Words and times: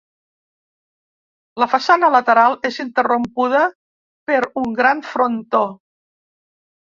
La 1.63 1.67
façana 1.73 2.07
lateral 2.15 2.55
és 2.69 2.79
interrompuda 2.85 3.61
per 4.31 4.39
un 4.61 4.73
gran 4.79 5.03
frontó. 5.11 5.61